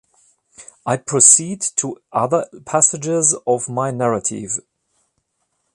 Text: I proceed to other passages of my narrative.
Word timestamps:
I 0.83 0.97
proceed 0.97 1.61
to 1.75 2.01
other 2.11 2.49
passages 2.65 3.35
of 3.45 3.69
my 3.69 3.91
narrative. 3.91 4.59